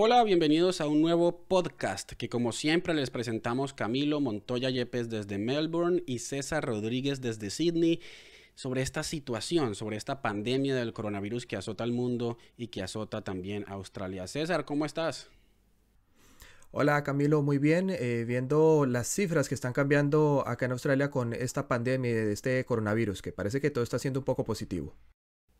[0.00, 5.38] Hola, bienvenidos a un nuevo podcast que como siempre les presentamos Camilo Montoya Yepes desde
[5.38, 8.00] Melbourne y César Rodríguez desde Sydney
[8.54, 13.24] sobre esta situación, sobre esta pandemia del coronavirus que azota al mundo y que azota
[13.24, 14.28] también a Australia.
[14.28, 15.30] César, ¿cómo estás?
[16.70, 17.90] Hola Camilo, muy bien.
[17.90, 22.64] Eh, viendo las cifras que están cambiando acá en Australia con esta pandemia de este
[22.64, 24.94] coronavirus, que parece que todo está siendo un poco positivo.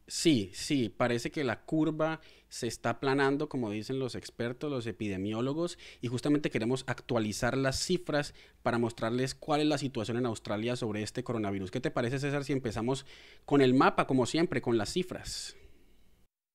[0.08, 5.78] Sí, sí, parece que la curva se está aplanando, como dicen los expertos, los epidemiólogos,
[6.00, 11.02] y justamente queremos actualizar las cifras para mostrarles cuál es la situación en Australia sobre
[11.02, 11.70] este coronavirus.
[11.70, 13.04] ¿Qué te parece, César, si empezamos
[13.44, 15.56] con el mapa, como siempre, con las cifras?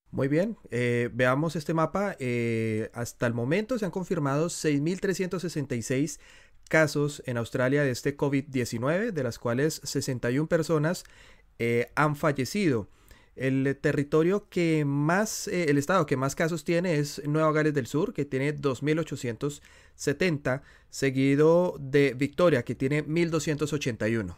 [0.09, 2.16] Muy bien, eh, veamos este mapa.
[2.18, 6.20] Eh, hasta el momento se han confirmado 6.366
[6.70, 11.04] casos en Australia de este COVID-19, de las cuales 61 personas
[11.59, 12.90] eh, han fallecido.
[13.36, 17.88] El territorio que más, eh, el estado que más casos tiene es Nueva Gales del
[17.88, 24.36] Sur, que tiene 2.870, seguido de Victoria, que tiene 1.281.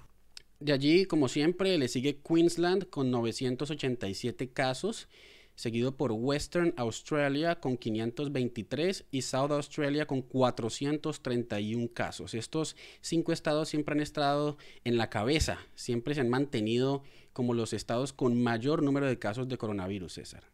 [0.59, 5.09] De allí, como siempre, le sigue Queensland con 987 casos,
[5.55, 12.33] seguido por Western Australia con 523 y South Australia con 431 casos.
[12.33, 17.03] Estos cinco estados siempre han estado en la cabeza, siempre se han mantenido
[17.35, 20.45] como los estados con mayor número de casos de coronavirus, César.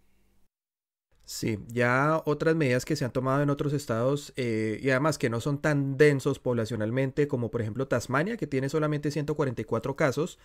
[1.25, 5.29] Sí, ya otras medidas que se han tomado en otros estados eh, y además que
[5.29, 10.39] no son tan densos poblacionalmente como por ejemplo Tasmania que tiene solamente 144 casos,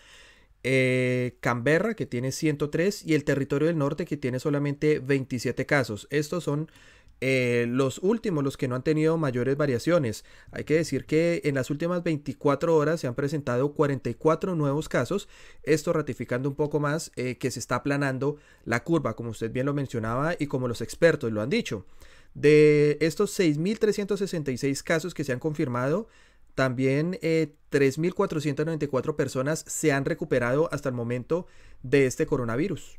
[0.62, 6.06] eh, Canberra que tiene 103 y el territorio del norte que tiene solamente 27 casos.
[6.10, 6.71] Estos son
[7.21, 10.25] eh, los últimos, los que no han tenido mayores variaciones.
[10.50, 15.28] Hay que decir que en las últimas 24 horas se han presentado 44 nuevos casos,
[15.62, 19.66] esto ratificando un poco más eh, que se está aplanando la curva, como usted bien
[19.66, 21.87] lo mencionaba y como los expertos lo han dicho.
[22.34, 26.09] De estos 6.366 casos que se han confirmado,
[26.54, 31.47] también 3.494 eh, personas se han recuperado hasta el momento
[31.83, 32.98] de este coronavirus.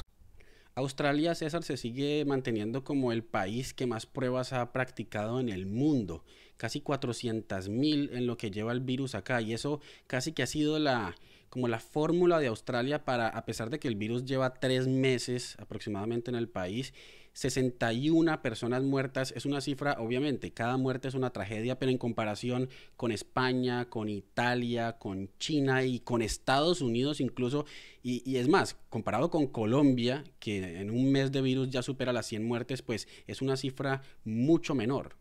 [0.75, 5.65] Australia, César, se sigue manteniendo como el país que más pruebas ha practicado en el
[5.65, 6.23] mundo.
[6.55, 9.41] Casi 400 mil en lo que lleva el virus acá.
[9.41, 11.15] Y eso casi que ha sido la,
[11.49, 15.57] como la fórmula de Australia para, a pesar de que el virus lleva tres meses
[15.59, 16.93] aproximadamente en el país,
[17.33, 22.69] 61 personas muertas es una cifra, obviamente, cada muerte es una tragedia, pero en comparación
[22.97, 27.65] con España, con Italia, con China y con Estados Unidos incluso,
[28.03, 32.25] y, es más, comparado con Colombia, que en un mes de virus ya supera las
[32.27, 35.15] 100 muertes, pues es una cifra mucho menor.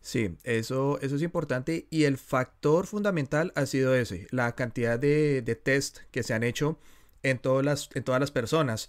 [0.00, 5.42] Sí, eso, eso es importante y el factor fundamental ha sido ese, la cantidad de,
[5.42, 6.78] de test que se han hecho
[7.22, 8.88] en todas las, en todas las personas.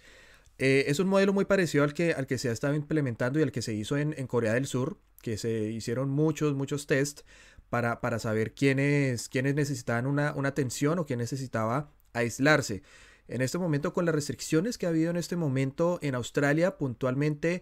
[0.59, 3.43] Eh, es un modelo muy parecido al que, al que se ha estado implementando y
[3.43, 7.21] al que se hizo en, Corea del Sur, que se hicieron muchos, muchos test
[7.69, 12.81] para, para saber quiénes, quiénes necesitaban una, una atención o quién necesitaba aislarse.
[13.27, 17.61] En este momento, con las restricciones que ha habido en este momento en Australia, puntualmente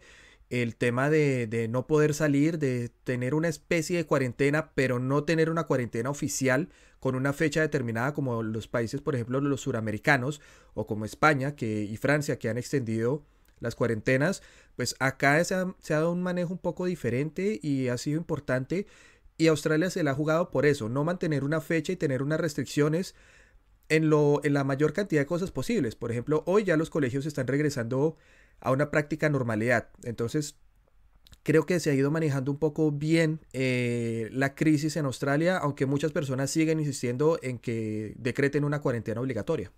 [0.50, 5.50] el tema de, no poder salir, de tener una especie de cuarentena, pero no tener
[5.50, 6.70] una cuarentena oficial
[7.00, 10.42] con una fecha determinada como los países, por ejemplo, los suramericanos
[10.74, 13.24] o como España que, y Francia que han extendido
[13.60, 14.44] las cuarentenas,
[14.76, 18.18] pues acá se ha, se ha dado un manejo un poco diferente y ha sido
[18.18, 18.86] importante
[19.38, 22.40] y Australia se la ha jugado por eso, no mantener una fecha y tener unas
[22.40, 23.16] restricciones
[23.90, 25.96] en, lo, en la mayor cantidad de cosas posibles.
[25.96, 28.18] Por ejemplo, hoy ya los colegios están regresando
[28.60, 29.90] a una práctica normalidad.
[30.04, 30.58] Entonces,
[31.44, 35.86] creo que se ha ido manejando un poco bien eh, la crisis en Australia, aunque
[35.86, 39.72] muchas personas siguen insistiendo en que decreten una cuarentena obligatoria.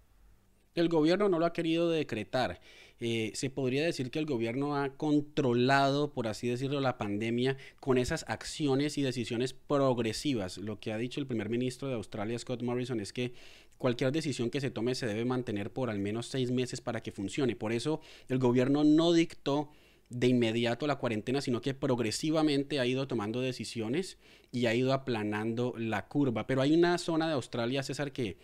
[0.75, 2.61] El gobierno no lo ha querido decretar.
[2.99, 7.97] Eh, se podría decir que el gobierno ha controlado, por así decirlo, la pandemia con
[7.97, 10.57] esas acciones y decisiones progresivas.
[10.57, 13.33] Lo que ha dicho el primer ministro de Australia, Scott Morrison, es que
[13.77, 17.11] cualquier decisión que se tome se debe mantener por al menos seis meses para que
[17.11, 17.55] funcione.
[17.55, 19.69] Por eso el gobierno no dictó
[20.09, 24.17] de inmediato la cuarentena, sino que progresivamente ha ido tomando decisiones
[24.51, 26.47] y ha ido aplanando la curva.
[26.47, 28.37] Pero hay una zona de Australia, César, que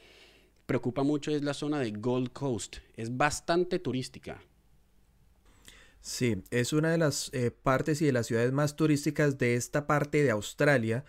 [0.65, 2.77] preocupa mucho, es la zona de Gold Coast.
[2.95, 4.41] Es bastante turística.
[6.01, 9.87] Sí, es una de las eh, partes y de las ciudades más turísticas de esta
[9.87, 11.05] parte de Australia.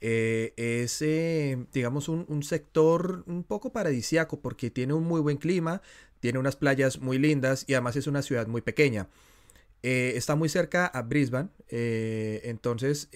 [0.00, 5.36] Eh, es, eh, digamos, un, un, sector un poco paradisiaco porque tiene un muy buen
[5.36, 5.82] clima,
[6.20, 9.08] tiene unas playas muy lindas y además es una ciudad muy pequeña.
[9.82, 13.08] Está muy cerca a Brisbane, entonces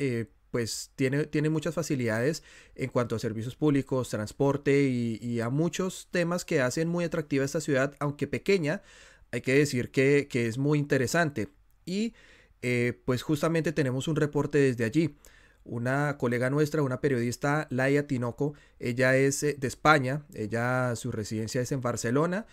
[0.53, 2.45] pues tiene, tiene muchas facilidades
[2.77, 7.61] en cuanto a servicios públicos, transporte y, a muchos temas que hacen muy atractiva esta
[7.61, 8.83] ciudad, aunque pequeña,
[9.33, 11.49] hay que decir que, es muy interesante.
[11.87, 12.15] Y
[13.07, 15.17] pues justamente tenemos un reporte desde allí.
[15.65, 21.73] Una colega nuestra, una periodista, Laia Tinoco, ella es de España, ella su residencia es
[21.73, 22.47] en Barcelona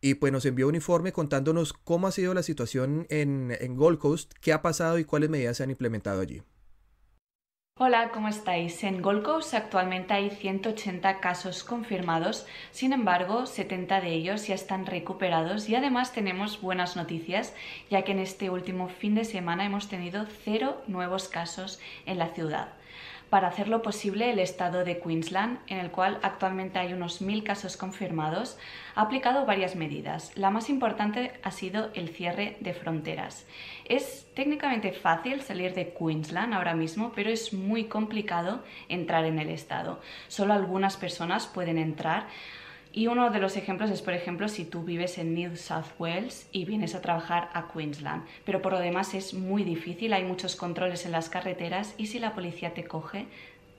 [0.00, 3.98] y pues nos envió un informe contándonos cómo ha sido la situación en, en Gold
[3.98, 6.42] Coast, qué ha pasado y cuáles medidas se han implementado allí.
[7.76, 8.84] Hola, ¿cómo estáis?
[8.84, 14.86] En Gold Coast actualmente hay 180 casos confirmados, sin embargo 70 de ellos ya están
[14.86, 17.52] recuperados y además tenemos buenas noticias,
[17.90, 22.28] ya que en este último fin de semana hemos tenido cero nuevos casos en la
[22.28, 22.68] ciudad
[23.34, 27.76] para hacerlo posible el estado de Queensland, en el cual actualmente hay unos mil casos
[27.76, 28.56] confirmados,
[28.94, 30.30] ha aplicado varias medidas.
[30.36, 33.44] La más importante ha sido el cierre de fronteras.
[33.86, 39.48] Es técnicamente fácil salir de Queensland ahora mismo, pero es muy complicado entrar en el
[39.48, 40.00] estado.
[40.28, 42.28] Solo algunas personas pueden entrar
[42.96, 46.48] y uno de los ejemplos es, por ejemplo, si tú vives en New South Wales
[46.52, 48.24] y vienes a trabajar a Queensland.
[48.44, 52.20] Pero por lo demás es muy difícil, hay muchos controles en las carreteras y si
[52.20, 53.26] la policía te coge,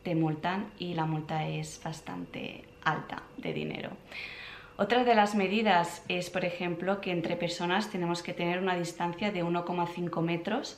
[0.03, 3.91] te multan y la multa es bastante alta de dinero.
[4.75, 9.31] Otra de las medidas es, por ejemplo, que entre personas tenemos que tener una distancia
[9.31, 10.77] de 1,5 metros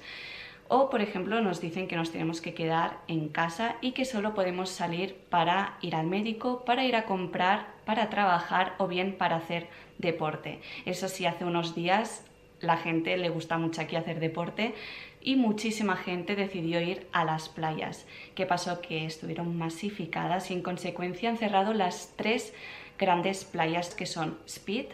[0.70, 4.34] o, por ejemplo, nos dicen que nos tenemos que quedar en casa y que solo
[4.34, 9.38] podemos salir para ir al médico, para ir a comprar, para trabajar o bien para
[9.38, 9.68] hacer
[9.98, 10.60] deporte.
[10.86, 12.26] Eso sí, hace unos días
[12.60, 14.74] la gente le gusta mucho aquí hacer deporte
[15.22, 18.06] y muchísima gente decidió ir a las playas.
[18.36, 18.82] ¿Qué pasó?
[18.82, 22.54] Que estuvieron masificadas y en consecuencia han cerrado las tres
[22.98, 24.88] grandes playas que son Speed,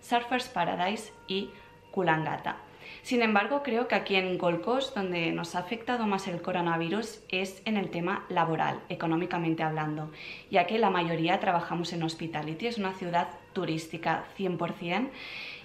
[0.00, 1.50] Surfers Paradise y
[1.90, 2.56] Kulangata.
[3.02, 7.20] Sin embargo, creo que aquí en Gold Coast, donde nos ha afectado más el coronavirus,
[7.28, 10.10] es en el tema laboral, económicamente hablando,
[10.50, 15.08] ya que la mayoría trabajamos en hospitality, es una ciudad turística 100%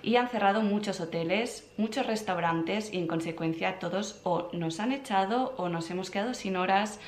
[0.02, 5.54] y han cerrado muchos hoteles, muchos restaurantes y en consecuencia todos o nos han echado
[5.58, 7.00] o nos hemos quedado sin horas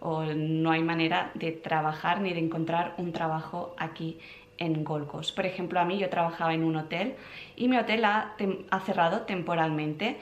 [0.00, 4.18] o no hay manera de trabajar ni de encontrar un trabajo aquí
[4.62, 7.14] en Gold Por ejemplo, a mí yo trabajaba en un hotel
[7.56, 8.34] y mi hotel ha,
[8.70, 10.18] ha cerrado temporalmente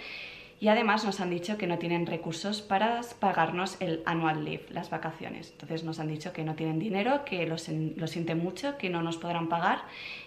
[0.60, 4.90] y además nos han dicho que no tienen recursos para pagarnos el annual leave, las
[4.90, 5.52] vacaciones.
[5.52, 7.56] Entonces nos han dicho que no tienen dinero, que lo,
[7.96, 9.78] lo sienten mucho, que no nos podrán pagar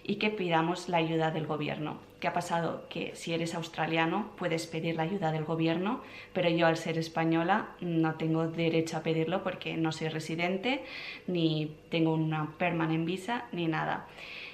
[0.04, 1.96] y que pidamos la ayuda del gobierno.
[2.20, 2.86] ¿Qué ha pasado?
[2.88, 7.70] Que si eres australiano puedes pedir la ayuda del gobierno, pero yo al ser española
[7.80, 10.84] no tengo derecho a pedirlo porque no soy residente,
[11.26, 14.06] ni tengo una permanent visa, ni nada.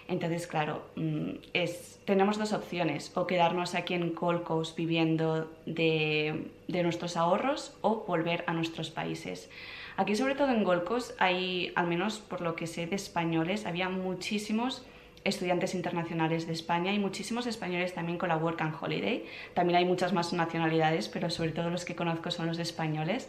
[0.08, 6.82] Entonces, claro, mm, es, tenemos dos opciones, o quedarnos aquí en Gold viviendo de, de,
[6.82, 9.48] nuestros ahorros o volver a nuestros países.
[9.96, 10.82] Aquí, sobre todo en Gold
[11.18, 14.84] hay, al menos por lo que sé de españoles, había muchísimos
[15.24, 19.26] estudiantes internacionales de España y muchísimos españoles también con la Work and Holiday.
[19.54, 23.28] También hay muchas más nacionalidades, pero sobre todo los que conozco son los españoles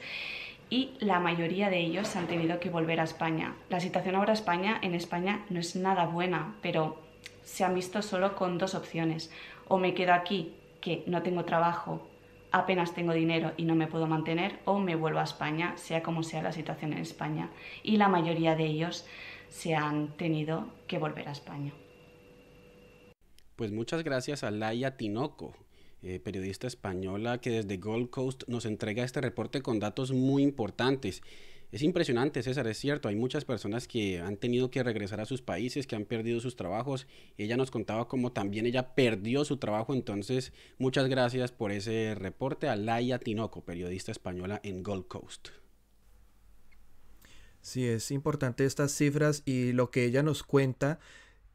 [0.72, 3.56] y la mayoría de ellos han tenido que volver a España.
[3.70, 6.98] La situación ahora España, en España no es nada buena, pero
[7.44, 9.30] se han visto solo con dos opciones.
[9.68, 12.08] O me quedo aquí, que no tengo trabajo,
[12.52, 16.24] apenas tengo dinero y no me puedo mantener, o me vuelvo a España, sea como
[16.24, 17.50] sea la situación en España.
[17.84, 19.06] Y la mayoría de ellos
[19.50, 21.74] se han tenido que volver a España.
[23.62, 25.54] Pues muchas gracias a Laia Tinoco
[26.02, 31.22] eh, periodista española que desde Gold Coast nos entrega este reporte con datos muy importantes.
[31.72, 35.44] Es impresionante, César, es cierto, hay muchas personas que han tenido que regresar a sus
[35.44, 37.06] países, que han perdido sus trabajos.
[37.38, 42.68] Ella nos contaba cómo también ella perdió su trabajo, entonces muchas gracias por ese reporte
[42.68, 45.50] a Laia Tinoco, periodista española en Gold Coast.
[47.62, 50.98] Sí, es importante estas cifras y lo que ella nos cuenta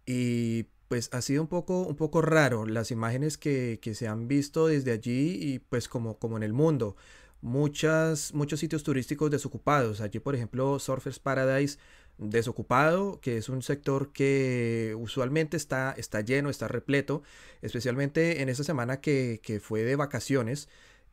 [0.07, 4.29] y pues ha sido un poco, un poco raro las imágenes que, que se han
[4.29, 6.97] visto desde allí y pues como, como en el mundo
[7.41, 10.01] muchas, muchos sitios turísticos desocupados.
[10.01, 11.79] Allí, por ejemplo, Surfers Paradise
[12.19, 17.23] desocupado, que es un sector que usualmente está, está lleno, está repleto,
[17.63, 20.69] especialmente en esa semana que, fue de vacaciones.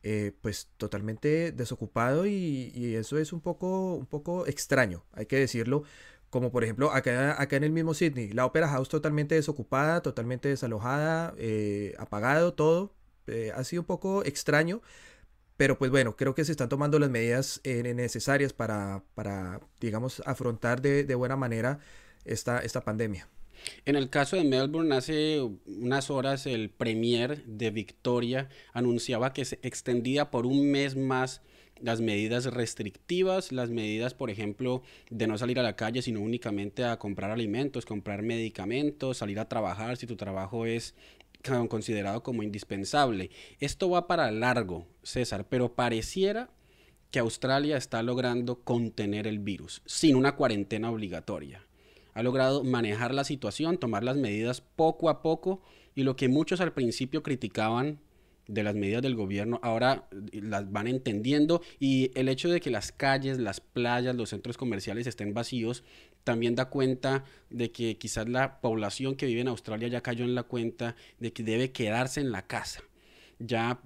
[0.06, 5.84] Eh, pues totalmente desocupado y, eso es un poco, un poco extraño, hay que decirlo.
[6.34, 10.48] Como por ejemplo acá, acá en el mismo Sydney, la Opera House totalmente desocupada, totalmente
[10.48, 12.92] desalojada, eh, apagado todo.
[13.28, 14.82] Eh, ha sido un poco extraño,
[15.56, 20.24] pero pues bueno, creo que se están tomando las medidas eh, necesarias para, para, digamos,
[20.26, 21.78] afrontar de, de buena manera
[22.24, 23.28] esta, esta pandemia.
[23.84, 29.58] En el caso de Melbourne, hace unas horas el premier de Victoria anunciaba que se
[29.62, 31.42] extendía por un mes más
[31.80, 36.84] las medidas restrictivas, las medidas, por ejemplo, de no salir a la calle, sino únicamente
[36.84, 40.94] a comprar alimentos, comprar medicamentos, salir a trabajar si tu trabajo es
[41.68, 43.30] considerado como indispensable.
[43.60, 46.50] Esto va para largo, César, pero pareciera
[47.10, 51.63] que Australia está logrando contener el virus sin una cuarentena obligatoria.
[52.14, 55.60] Ha logrado manejar la situación, tomar las medidas poco a poco
[55.94, 58.00] y lo que muchos al principio criticaban
[58.46, 62.92] de las medidas del gobierno ahora las van entendiendo y el hecho de que las
[62.92, 65.82] calles, las playas, los centros comerciales estén vacíos
[66.24, 70.34] también da cuenta de que quizás la población que vive en Australia ya cayó en
[70.34, 72.82] la cuenta de que debe quedarse en la casa.
[73.38, 73.80] Ya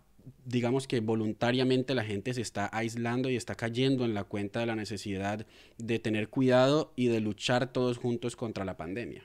[0.44, 4.66] digamos que voluntariamente la gente se está aislando y está cayendo en la cuenta de
[4.66, 5.46] la necesidad
[5.78, 9.22] de tener cuidado y de luchar todos juntos contra la pandemia.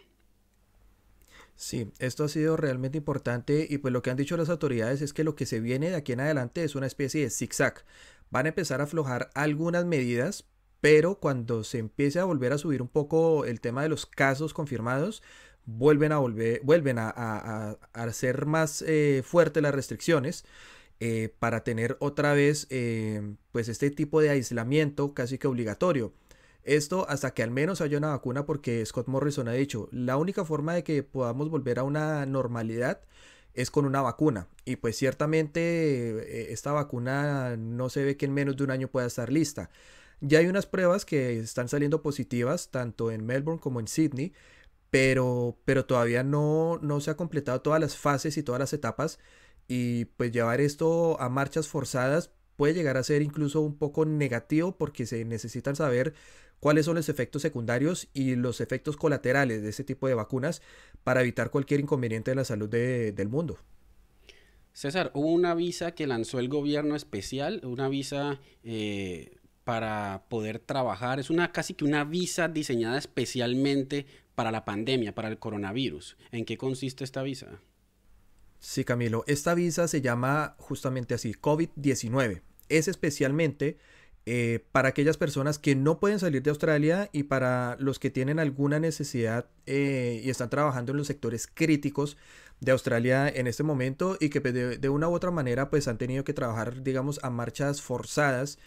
[1.55, 5.13] Sí, esto ha sido realmente importante y pues lo que han dicho las autoridades es
[5.13, 7.85] que lo que se viene de aquí en adelante es una especie de zigzag.
[8.31, 10.45] Van a empezar a aflojar algunas medidas,
[10.81, 14.53] pero cuando se empiece a volver a subir un poco el tema de los casos
[14.53, 15.21] confirmados,
[15.65, 20.45] vuelven a volver, vuelven a, hacer más eh, fuertes las restricciones
[21.05, 26.13] eh, para tener otra vez eh, pues este tipo de aislamiento casi que obligatorio.
[26.63, 30.45] Esto hasta que al menos haya una vacuna porque Scott Morrison ha dicho, la única
[30.45, 33.01] forma de que podamos volver a una normalidad
[33.53, 34.47] es con una vacuna.
[34.63, 39.05] Y pues ciertamente esta vacuna no se ve que en menos de un año pueda
[39.05, 39.69] estar lista.
[40.21, 44.31] Ya hay unas pruebas que están saliendo positivas, tanto en Melbourne como en Sydney,
[44.89, 49.19] pero, pero todavía no, no se ha completado todas las fases y todas las etapas.
[49.67, 54.77] Y pues llevar esto a marchas forzadas puede llegar a ser incluso un poco negativo
[54.77, 56.13] porque se necesitan saber
[56.59, 60.61] cuáles son los efectos secundarios y los efectos colaterales de ese tipo de vacunas
[61.03, 63.57] para evitar cualquier inconveniente de la salud del mundo.
[64.71, 71.19] César, hubo una visa que lanzó el gobierno especial, una visa eh, para poder trabajar.
[71.19, 76.17] Es una casi que una visa diseñada especialmente para la pandemia, para el coronavirus.
[76.31, 77.59] ¿En qué consiste esta visa?
[78.63, 82.43] Sí, Camilo, esta visa se llama justamente así, COVID-19.
[82.69, 83.77] Es especialmente
[84.25, 88.39] eh, para aquellas personas que no pueden salir de Australia y para los que tienen
[88.39, 92.15] alguna necesidad eh, y están trabajando en los sectores críticos
[92.61, 95.97] de Australia en este momento y que de, de una u otra manera pues han
[95.97, 98.59] tenido que trabajar digamos a marchas forzadas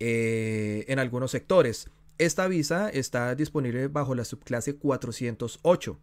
[0.00, 1.90] eh, en algunos sectores.
[2.16, 6.00] Esta visa está disponible bajo la subclase 408.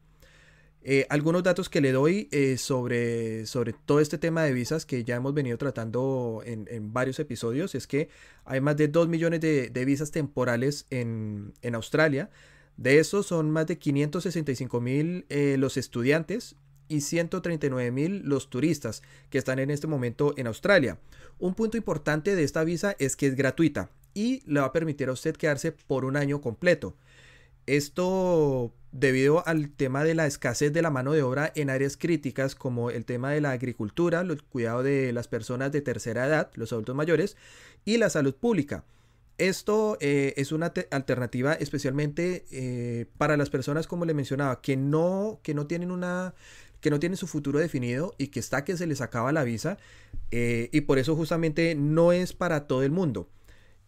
[0.83, 5.03] Eh, algunos datos que le doy eh, sobre, sobre todo este tema de visas que
[5.03, 8.09] ya hemos venido tratando en, varios episodios es que
[8.45, 12.31] hay más de 2 millones de, visas temporales en, en, Australia.
[12.77, 16.55] De esos son más de 565 mil los estudiantes
[16.87, 20.97] y 139 mil los turistas que están en este momento en Australia.
[21.39, 25.09] Un punto importante de esta visa es que es gratuita y le va a permitir
[25.09, 26.95] a usted quedarse por un año completo.
[27.65, 32.55] Esto debido al tema de la escasez de la mano de obra en áreas críticas
[32.55, 36.73] como el tema de la agricultura, el cuidado de las personas de tercera edad, los
[36.73, 37.37] adultos mayores,
[37.85, 38.83] y la salud pública.
[39.37, 45.39] Esto eh, es una alternativa especialmente eh, para las personas, como le mencionaba, que no,
[45.41, 46.33] que no tienen una
[46.81, 49.77] que no tienen su futuro definido y que está que se les acaba la visa
[50.31, 53.27] eh, y por eso justamente no es para todo el mundo.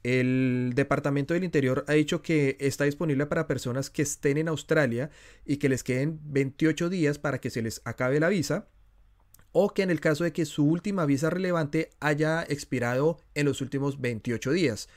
[0.03, 5.10] El Departamento del Interior ha dicho que está disponible para personas que estén en Australia
[5.45, 8.67] y que les queden 28 días para que se les acabe la visa.
[9.55, 13.62] o que en el caso de que su última visa relevante haya expirado en los
[13.62, 14.89] últimos 28 días.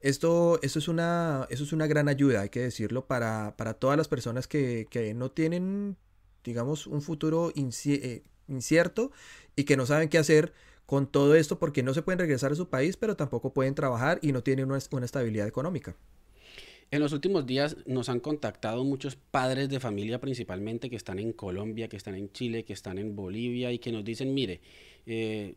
[0.00, 4.48] Esto, es una, eso es una gran ayuda, hay que decirlo, para, todas las personas
[4.48, 5.96] que, no tienen,
[6.42, 9.12] digamos, un futuro eh, incierto
[9.56, 10.54] y que no saben qué hacer
[10.90, 14.18] con todo esto porque no se pueden regresar a su país, pero tampoco pueden trabajar
[14.22, 15.94] y no tienen una estabilidad económica.
[16.90, 21.32] En los últimos días nos han contactado muchos padres de familia principalmente que están en
[21.32, 24.62] Colombia, que están en Chile, que están en Bolivia y que nos dicen, mire,
[25.06, 25.54] eh,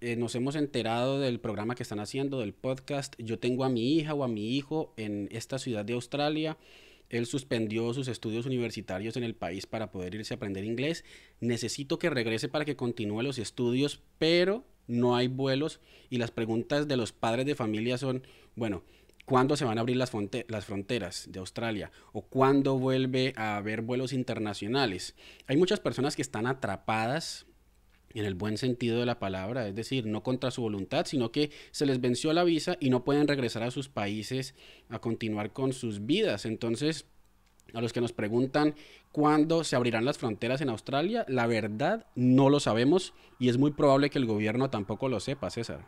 [0.00, 3.14] eh, nos hemos enterado del programa que están haciendo, del podcast.
[3.18, 6.56] Yo tengo a mi hija o a mi hijo en esta ciudad de Australia.
[7.08, 11.04] Él suspendió sus estudios universitarios en el país para poder irse a aprender inglés.
[11.40, 15.80] Necesito que regrese para que continúe los estudios, pero no hay vuelos.
[16.10, 18.82] Y las preguntas de los padres de familia son, bueno,
[19.24, 20.12] cuándo se van a abrir las,
[20.48, 25.14] las fronteras de Australia o cuándo vuelve a haber vuelos internacionales.
[25.46, 27.45] Hay muchas personas que están atrapadas
[28.20, 31.50] en el buen sentido de la palabra, es decir, no contra su voluntad, sino que
[31.70, 34.54] se les venció la visa y no pueden regresar a sus países
[34.88, 36.46] a continuar con sus vidas.
[36.46, 37.06] Entonces,
[37.74, 38.74] a los que nos preguntan
[39.12, 43.72] cuándo se abrirán las fronteras en Australia, la verdad no lo sabemos y es muy
[43.72, 45.86] probable que el gobierno tampoco lo sepa, César.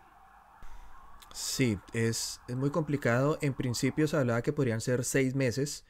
[1.32, 3.38] Sí, es, muy complicado.
[3.40, 5.84] En principio se hablaba que podrían ser seis meses.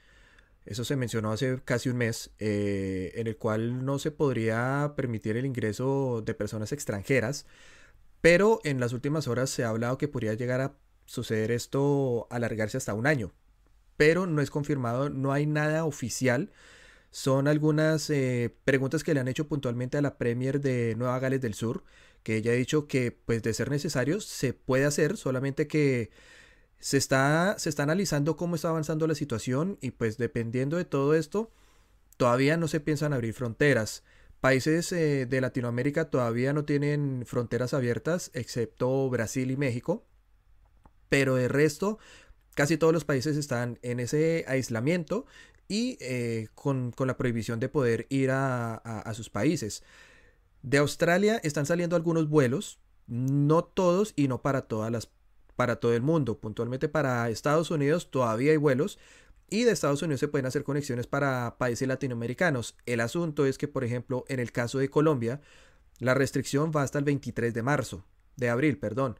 [0.64, 5.36] Eso se mencionó hace casi un mes, eh, en el cual no se podría permitir
[5.36, 7.46] el ingreso de personas extranjeras.
[8.20, 10.74] Pero en las últimas horas se ha hablado que podría llegar a
[11.06, 13.32] suceder esto, alargarse hasta un año.
[13.96, 16.52] Pero no es confirmado, no hay nada oficial.
[17.10, 21.40] Son algunas eh, preguntas que le han hecho puntualmente a la Premier de Nueva Gales
[21.40, 21.84] del Sur
[22.22, 26.10] que ella ha dicho que pues de ser necesario se puede hacer, solamente que
[26.80, 31.14] se está, se está analizando cómo está avanzando la situación y pues dependiendo de todo
[31.14, 31.50] esto,
[32.16, 34.04] todavía no se piensan abrir fronteras.
[34.40, 40.06] Países eh, de Latinoamérica todavía no tienen fronteras abiertas, excepto Brasil y México,
[41.08, 41.98] pero de resto,
[42.54, 45.26] casi todos los países están en ese aislamiento
[45.66, 49.82] y eh, con, la prohibición de poder ir a sus países.
[50.62, 55.10] De Australia están saliendo algunos vuelos, no todos y no para todas las
[55.58, 56.38] para todo el mundo.
[56.38, 58.96] Puntualmente para Estados Unidos todavía hay vuelos
[59.50, 62.76] y de Estados Unidos se pueden hacer conexiones para países latinoamericanos.
[62.86, 65.40] El asunto es que, por ejemplo, en el caso de Colombia,
[65.98, 68.04] la restricción va hasta el 23 de marzo,
[68.36, 69.18] de abril, perdón.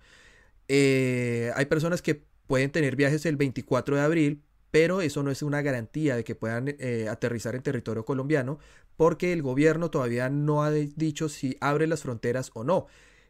[0.69, 5.43] Eh, hay personas que pueden tener viajes el 24 de abril, pero eso no es
[5.43, 8.61] una garantía de que puedan eh, aterrizar en territorio colombiano
[8.97, 12.87] porque el gobierno todavía no ha dicho si abre las fronteras o no.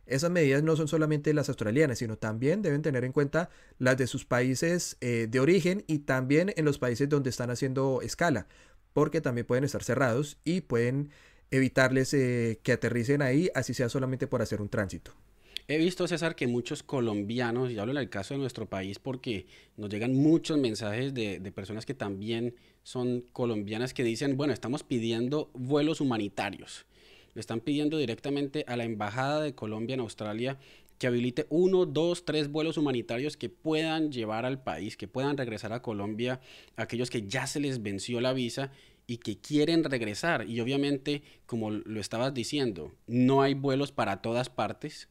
[0.08, 4.06] Esas medidas no son solamente las australianas, sino también deben tener en cuenta las de
[4.06, 8.46] sus países eh, de origen y también en los países donde están haciendo escala,
[8.94, 11.10] porque también pueden estar cerrados y pueden
[11.50, 15.12] evitarles eh, que aterricen ahí, así sea solamente por hacer un tránsito.
[15.70, 19.44] He visto, César, que muchos colombianos, y hablo en el caso de nuestro país porque
[19.76, 25.50] nos llegan muchos mensajes de, personas que también son colombianas que dicen, bueno, estamos pidiendo
[25.52, 26.86] vuelos humanitarios.
[27.38, 30.58] Están pidiendo directamente a la Embajada de Colombia en Australia
[30.98, 35.72] que habilite uno, dos, tres vuelos humanitarios que puedan llevar al país, que puedan regresar
[35.72, 36.40] a Colombia
[36.76, 38.72] aquellos que ya se les venció la visa
[39.06, 40.48] y que quieren regresar.
[40.48, 45.08] Y obviamente, como lo estabas diciendo, no hay vuelos para todas partes.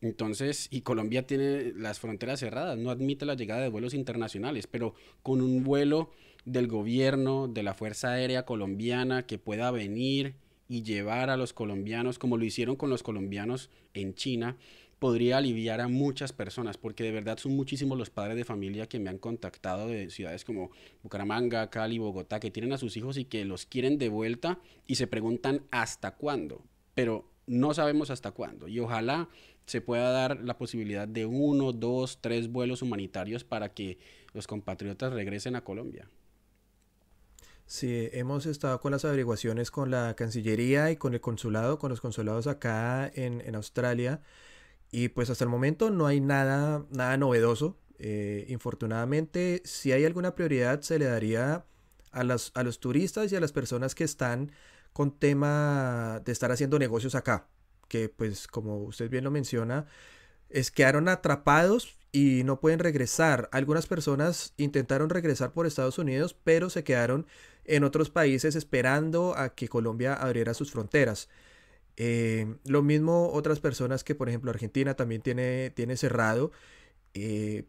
[0.00, 4.94] Entonces, y Colombia tiene las fronteras cerradas, no admite la llegada de vuelos internacionales, pero
[5.22, 6.10] con un vuelo
[6.44, 10.36] del gobierno, de la Fuerza Aérea Colombiana que pueda venir
[10.68, 14.56] y llevar a los colombianos, como lo hicieron con los colombianos en China,
[14.98, 18.98] podría aliviar a muchas personas, porque de verdad son muchísimos los padres de familia que
[18.98, 20.70] me han contactado de ciudades como
[21.02, 24.94] Bucaramanga, Cali, Bogotá, que tienen a sus hijos y que los quieren de vuelta y
[24.94, 26.62] se preguntan hasta cuándo,
[26.94, 28.68] pero no sabemos hasta cuándo.
[28.68, 29.28] Y ojalá
[29.66, 33.98] se pueda dar la posibilidad de uno, dos, tres vuelos humanitarios para que
[34.32, 36.08] los compatriotas regresen a Colombia.
[37.66, 42.00] Sí, hemos estado con las averiguaciones con la Cancillería y con el consulado, con los
[42.00, 44.20] consulados acá en, Australia.
[44.90, 47.76] Y pues hasta el momento no hay nada, nada novedoso.
[47.98, 51.64] Eh, infortunadamente, si hay alguna prioridad, se le daría
[52.12, 54.52] a, las, a los turistas y a las personas que están
[54.92, 57.48] con tema de estar haciendo negocios acá
[57.88, 59.86] que pues como usted bien lo menciona,
[60.50, 63.48] es quedaron atrapados y no pueden regresar.
[63.52, 67.26] Algunas personas intentaron regresar por Estados Unidos, pero se quedaron
[67.64, 71.28] en otros países esperando a que Colombia abriera sus fronteras.
[71.96, 76.52] Eh, lo mismo otras personas que, por ejemplo, Argentina también tiene, tiene cerrado.
[77.14, 77.64] Eh,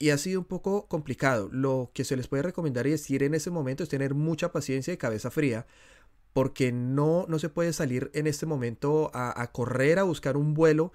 [0.00, 1.48] y ha sido un poco complicado.
[1.52, 4.94] Lo que se les puede recomendar y decir en ese momento es tener mucha paciencia
[4.94, 5.66] y cabeza fría,
[6.32, 10.92] porque no, no se puede salir en este momento a, correr a buscar un vuelo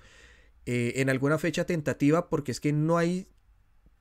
[0.65, 3.27] eh, en alguna fecha tentativa porque es que no hay,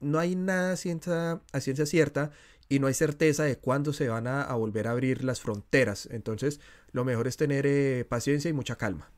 [0.00, 2.30] no hay nada ciencia, a ciencia cierta
[2.68, 6.08] y no hay certeza de cuándo se van a, volver a abrir las fronteras.
[6.10, 6.60] Entonces,
[6.92, 9.10] lo mejor es tener eh, paciencia y mucha calma.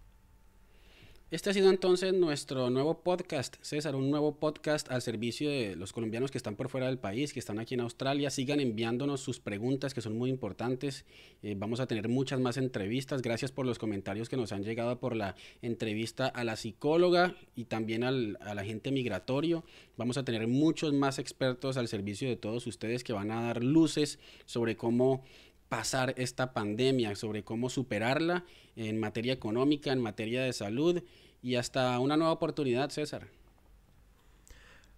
[1.29, 5.93] Este ha sido entonces nuestro nuevo podcast, César, un nuevo podcast al servicio de los
[5.93, 8.31] colombianos que están por fuera del país, que están aquí en Australia.
[8.31, 11.05] Sigan enviándonos sus preguntas que son muy importantes.
[11.43, 13.23] Eh, vamos a tener muchas más entrevistas.
[13.23, 17.65] Gracias por los comentarios que nos han llegado por la entrevista a la psicóloga y
[17.65, 19.65] también al, al agente migratorio.
[19.97, 23.65] Vamos a tener muchos más expertos al servicio de todos ustedes que van a dar
[23.65, 25.25] luces sobre cómo
[25.68, 28.44] pasar esta pandemia, sobre cómo superarla
[28.76, 31.02] en materia económica, en materia de salud
[31.42, 33.29] y hasta una nueva oportunidad, César.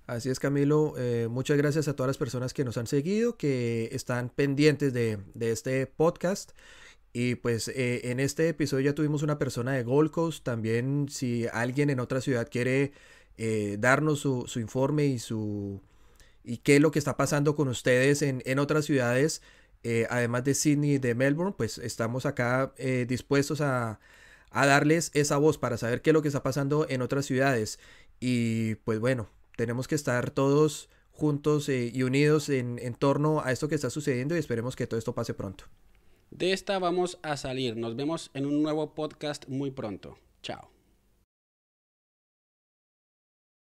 [0.06, 0.94] Así es, Camilo.
[0.96, 5.18] Eh, muchas gracias a todas las personas que nos han seguido, que están pendientes de,
[5.38, 6.52] este podcast.
[7.12, 10.44] Y pues eh, en este episodio ya tuvimos una persona de Gold Coast.
[10.44, 12.92] También si alguien en otra ciudad quiere
[13.36, 15.82] eh, darnos su, informe y su
[16.42, 19.42] y qué es lo que está pasando con ustedes en, en otras ciudades,
[19.82, 24.00] eh, además de Sydney y de Melbourne, pues estamos acá eh, dispuestos a,
[24.52, 27.78] darles esa voz para saber qué es lo que está pasando en otras ciudades.
[28.20, 33.52] Y pues bueno, tenemos que estar todos juntos eh, y unidos en, en torno a
[33.52, 35.64] esto que está sucediendo y esperemos que todo esto pase pronto.
[36.30, 37.76] De esta vamos a salir.
[37.76, 40.18] Nos vemos en un nuevo podcast muy pronto.
[40.42, 40.77] Chao.